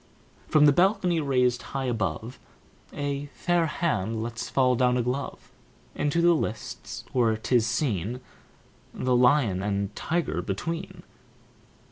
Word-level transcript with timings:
From 0.47 0.65
the 0.65 0.71
balcony 0.71 1.19
raised 1.19 1.61
high 1.77 1.85
above 1.85 2.39
A 2.91 3.27
fair 3.35 3.67
hand 3.67 4.23
lets 4.23 4.49
fall 4.49 4.75
down 4.75 4.97
a 4.97 5.03
glove 5.03 5.51
Into 5.93 6.23
the 6.23 6.33
lists, 6.33 7.03
where 7.13 7.37
'tis 7.37 7.67
seen 7.67 8.19
The 8.95 9.15
lion 9.15 9.61
and 9.61 9.95
tiger 9.95 10.41
between. 10.41 11.03